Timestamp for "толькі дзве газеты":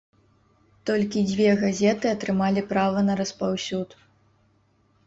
0.89-2.07